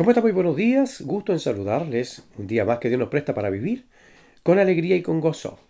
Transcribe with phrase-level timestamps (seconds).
[0.00, 0.24] ¿Cómo están?
[0.24, 1.02] Muy buenos días.
[1.02, 2.24] Gusto en saludarles.
[2.38, 3.84] Un día más que Dios nos presta para vivir
[4.42, 5.60] con alegría y con gozo.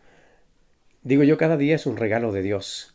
[1.03, 2.94] Digo yo, cada día es un regalo de Dios.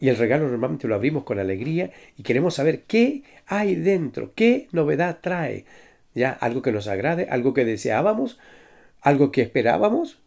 [0.00, 4.68] Y el regalo normalmente lo abrimos con alegría y queremos saber qué hay dentro, qué
[4.72, 5.66] novedad trae.
[6.14, 8.38] Ya, algo que nos agrade, algo que deseábamos,
[9.02, 10.22] algo que esperábamos,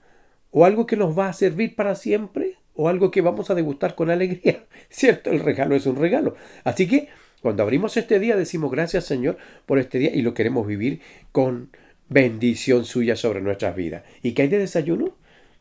[0.51, 3.95] o algo que nos va a servir para siempre, o algo que vamos a degustar
[3.95, 4.65] con alegría.
[4.89, 5.31] ¿Cierto?
[5.31, 6.35] El regalo es un regalo.
[6.63, 7.09] Así que
[7.41, 11.01] cuando abrimos este día decimos gracias Señor por este día y lo queremos vivir
[11.31, 11.69] con
[12.09, 14.03] bendición suya sobre nuestras vidas.
[14.21, 15.15] ¿Y qué hay de desayuno?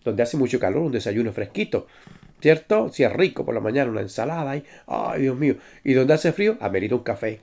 [0.04, 1.86] Donde hace mucho calor, un desayuno fresquito.
[2.40, 2.90] ¿Cierto?
[2.92, 4.54] Si es rico por la mañana, una ensalada.
[4.54, 5.56] Y, ay, Dios mío.
[5.82, 7.40] Y donde hace frío, amerita un café.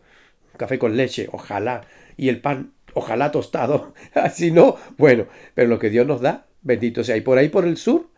[0.53, 1.81] Un café con leche, ojalá.
[2.17, 3.95] Y el pan, ojalá tostado.
[4.13, 5.25] Así no, bueno.
[5.55, 7.17] Pero lo que Dios nos da, bendito sea.
[7.17, 8.10] Y por ahí por el sur,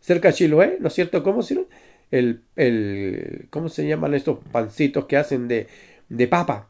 [0.00, 1.22] cerca de Chiloé, ¿no es cierto?
[1.22, 1.66] ¿Cómo si
[2.10, 5.68] el, el, ¿cómo se llaman estos pancitos que hacen de,
[6.08, 6.68] de papa?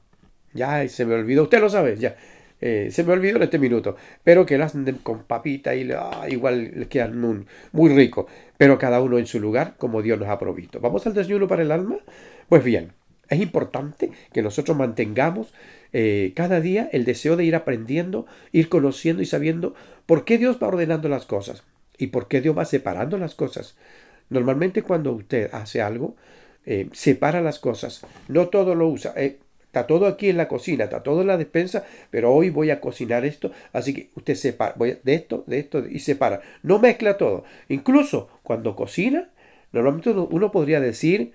[0.52, 2.16] Ya se me olvidó, usted lo sabe, ya.
[2.60, 6.26] Eh, se me olvidó en este minuto, pero que lo hacen con papita y ah,
[6.28, 8.26] igual les quedan muy, muy rico,
[8.58, 10.78] pero cada uno en su lugar como Dios nos ha provisto.
[10.78, 11.96] ¿Vamos al desayuno para el alma?
[12.50, 12.92] Pues bien,
[13.30, 15.54] es importante que nosotros mantengamos
[15.94, 20.58] eh, cada día el deseo de ir aprendiendo, ir conociendo y sabiendo por qué Dios
[20.62, 21.64] va ordenando las cosas
[22.00, 23.76] y por qué Dios va separando las cosas.
[24.30, 26.16] Normalmente cuando usted hace algo,
[26.64, 28.02] eh, separa las cosas.
[28.26, 29.12] No todo lo usa.
[29.16, 32.70] Eh, está todo aquí en la cocina, está todo en la despensa, pero hoy voy
[32.70, 36.40] a cocinar esto, así que usted separa voy de esto, de esto y separa.
[36.62, 37.44] No mezcla todo.
[37.68, 39.28] Incluso cuando cocina,
[39.72, 41.32] normalmente uno, podría decir,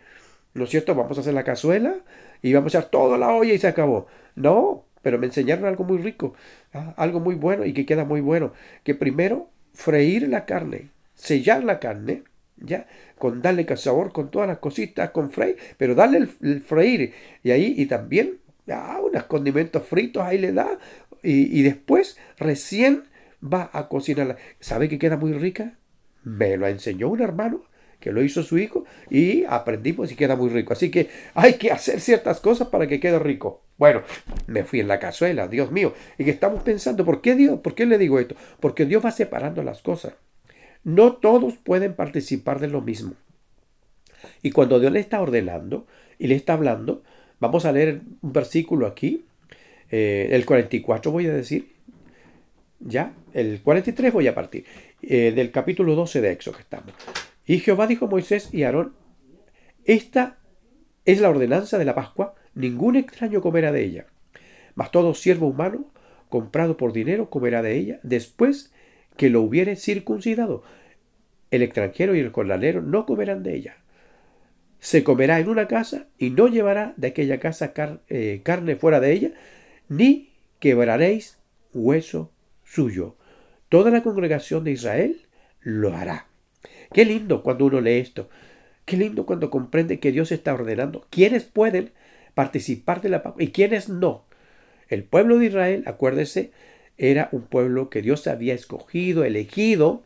[0.56, 0.96] ¿no es cierto?
[0.96, 1.96] Vamos a hacer la cazuela
[2.42, 4.08] y vamos a echar toda la olla y se acabó.
[4.36, 6.34] No, pero me enseñaron algo muy rico,
[6.74, 8.52] ah, algo muy bueno y que queda muy bueno.
[8.84, 12.24] Que primero freír la carne, sellar la carne
[12.58, 12.88] ya,
[13.18, 17.76] con darle sabor, con todas las cositas, con freír, pero darle el, freír, y ahí,
[17.78, 20.80] y también, ah, unos condimentos fritos, ahí le da,
[21.22, 23.06] y, después recién
[23.44, 24.38] va a cocinarla.
[24.60, 25.78] ¿Sabe que queda muy rica?
[26.24, 27.64] Me lo enseñó un hermano
[28.00, 30.74] que lo hizo su hijo y aprendimos y queda muy rico.
[30.74, 33.65] Así que hay que hacer ciertas cosas para que quede rico.
[33.78, 34.04] Bueno,
[34.48, 35.94] me fui en la cazuela, Dios mío.
[36.18, 37.60] Y que estamos pensando, ¿por qué Dios?
[37.60, 38.36] ¿Por qué le digo esto?
[38.60, 40.14] Porque Dios va separando las cosas.
[40.84, 43.16] No todos pueden participar de lo mismo.
[44.42, 45.88] Y cuando Dios le está ordenando
[46.18, 47.04] y le está hablando,
[47.40, 49.26] vamos a leer un versículo aquí,
[49.92, 51.74] eh, el 44 voy a decir,
[52.80, 54.66] ya, el 43 voy a partir,
[55.02, 56.94] eh, del capítulo 12 de Éxodo que estamos.
[57.46, 58.94] Y Jehová dijo a Moisés y Aarón,
[59.84, 60.38] esta
[61.06, 64.06] es la ordenanza de la Pascua, ningún extraño comerá de ella,
[64.74, 65.86] mas todo siervo humano
[66.30, 68.74] comprado por dinero comerá de ella después
[69.18, 70.64] que lo hubiere circuncidado.
[71.52, 73.78] El extranjero y el jornalero no comerán de ella.
[74.80, 77.74] Se comerá en una casa y no llevará de aquella casa
[78.10, 79.32] eh, carne fuera de ella,
[79.88, 81.40] ni quebraréis
[81.74, 82.32] hueso
[82.64, 83.16] suyo.
[83.70, 85.22] Toda la congregación de Israel
[85.62, 86.28] lo hará.
[86.94, 88.30] Qué lindo cuando uno lee esto.
[88.86, 91.92] Qué lindo cuando comprende que Dios está ordenando quiénes pueden
[92.36, 94.24] participar de la paz y quiénes no.
[94.88, 96.52] El pueblo de Israel, acuérdese,
[96.98, 100.04] era un pueblo que Dios había escogido, elegido,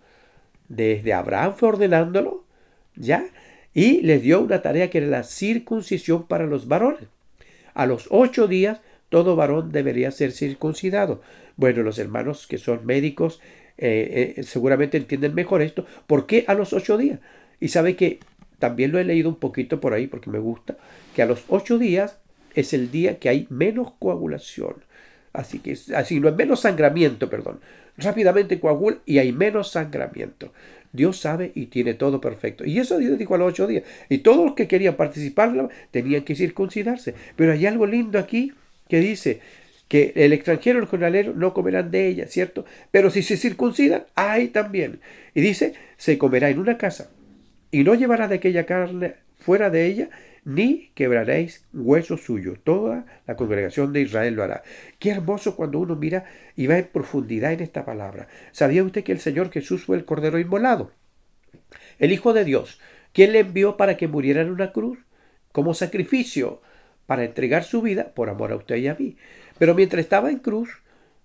[0.69, 2.45] desde Abraham fue ordenándolo,
[2.95, 3.25] ¿ya?
[3.73, 7.09] Y les dio una tarea que era la circuncisión para los varones.
[7.73, 8.79] A los ocho días
[9.09, 11.21] todo varón debería ser circuncidado.
[11.57, 13.41] Bueno, los hermanos que son médicos
[13.77, 15.85] eh, eh, seguramente entienden mejor esto.
[16.07, 17.19] ¿Por qué a los ocho días?
[17.59, 18.19] Y sabe que
[18.59, 20.77] también lo he leído un poquito por ahí porque me gusta,
[21.15, 22.17] que a los ocho días
[22.53, 24.75] es el día que hay menos coagulación.
[25.33, 27.59] Así que así no es menos sangramiento, perdón.
[27.97, 30.51] Rápidamente coagula y hay menos sangramiento.
[30.91, 32.65] Dios sabe y tiene todo perfecto.
[32.65, 33.83] Y eso Dios dijo a los ocho días.
[34.09, 37.13] Y todos los que querían participar tenían que circuncidarse.
[37.35, 38.53] Pero hay algo lindo aquí
[38.87, 39.41] que dice
[39.87, 42.65] que el extranjero y el jornalero no comerán de ella, ¿cierto?
[42.91, 44.99] Pero si se circuncidan, hay también.
[45.35, 47.09] Y dice, se comerá en una casa
[47.71, 50.09] y no llevará de aquella carne fuera de ella,
[50.43, 52.55] ni quebraréis hueso suyo.
[52.63, 54.63] Toda la congregación de Israel lo hará.
[54.97, 56.25] Qué hermoso cuando uno mira
[56.55, 58.27] y va en profundidad en esta palabra.
[58.51, 60.91] ¿Sabía usted que el Señor Jesús fue el Cordero inmolado?
[61.99, 62.79] El Hijo de Dios.
[63.13, 64.99] ¿Quién le envió para que muriera en una cruz?
[65.51, 66.61] Como sacrificio
[67.05, 69.17] para entregar su vida por amor a usted y a mí.
[69.57, 70.69] Pero mientras estaba en cruz,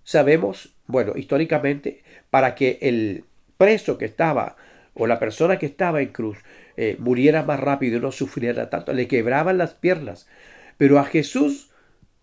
[0.03, 3.25] sabemos, bueno, históricamente, para que el
[3.59, 4.57] preso que estaba
[4.95, 6.39] o la persona que estaba en cruz
[6.77, 10.27] eh, muriera más rápido y no sufriera tanto, le quebraban las piernas.
[10.77, 11.71] Pero a Jesús,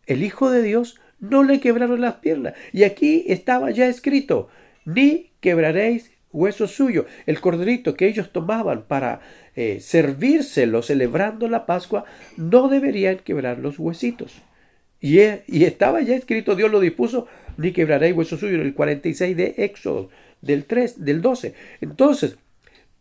[0.05, 2.53] el Hijo de Dios, no le quebraron las piernas.
[2.73, 4.49] Y aquí estaba ya escrito,
[4.85, 7.05] ni quebraréis hueso suyo.
[7.25, 9.21] El corderito que ellos tomaban para
[9.55, 12.05] eh, servírselo celebrando la Pascua,
[12.37, 14.41] no deberían quebrar los huesitos.
[14.99, 17.27] Y, y, estaba ya escrito, Dios lo dispuso,
[17.57, 20.09] ni quebraréis hueso suyo, en el 46 de Éxodo,
[20.41, 21.55] del 3, del 12.
[21.81, 22.37] Entonces,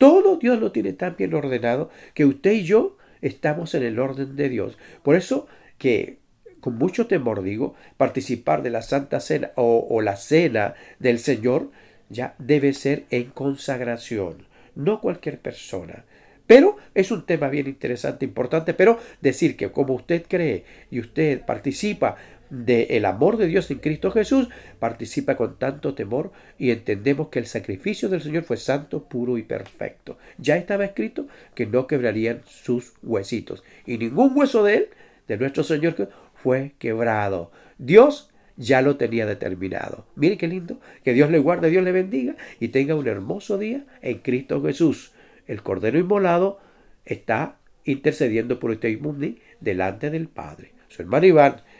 [0.01, 4.35] todo Dios lo tiene tan bien ordenado que usted y yo estamos en el orden
[4.35, 4.79] de Dios.
[5.03, 6.21] Por eso que
[6.61, 11.71] con mucho temor digo, participar de la Santa Cena o, o la Cena del Señor
[12.09, 16.07] ya debe ser en consagración, no cualquier persona.
[16.47, 21.43] Pero es un tema bien interesante, importante, pero decir que como usted cree y usted
[21.45, 22.17] participa
[22.51, 24.49] del amor de Dios en Cristo Jesús,
[24.79, 29.43] participa con tanto temor y entendemos que el sacrificio del Señor fue santo, puro y
[29.43, 30.19] perfecto.
[30.39, 34.89] Ya estaba escrito que no quebrarían sus huesitos y ningún hueso de él,
[35.29, 37.53] de nuestro Señor, fue quebrado.
[37.79, 40.07] Dios ya lo tenía determinado.
[40.17, 40.81] Mire qué lindo.
[41.03, 45.13] Que Dios le guarde, Dios le bendiga y tenga un hermoso día en Cristo Jesús.
[45.47, 46.61] El Cordero Inmolado
[47.05, 50.73] está intercediendo por usted y delante del Padre.
[50.89, 51.63] Su hermano Iván,